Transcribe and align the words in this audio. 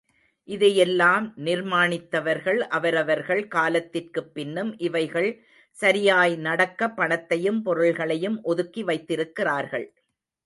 இதை 0.43 0.69
யெல்லாம் 0.79 1.25
நிர்மாணித்தவர்கள் 1.37 2.57
அவரவர்கள் 2.57 3.47
காலத்திற்குப் 3.47 4.33
பின்னும் 4.33 4.77
இவைகள் 4.77 5.29
சரியாய் 5.71 6.35
நடக்க 6.35 6.89
பணத்தையும் 6.89 7.61
பொருள்களையும், 7.61 8.43
ஒதுக்கி 8.43 8.83
வைத்திருக்கிறார்கள். 8.83 9.87